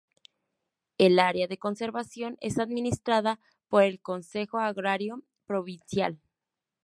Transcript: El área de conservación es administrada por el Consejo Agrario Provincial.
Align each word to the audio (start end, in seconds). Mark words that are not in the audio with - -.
El 0.97 1.19
área 1.19 1.45
de 1.45 1.59
conservación 1.59 2.35
es 2.41 2.57
administrada 2.57 3.39
por 3.67 3.83
el 3.83 4.01
Consejo 4.01 4.57
Agrario 4.57 5.21
Provincial. 5.45 6.19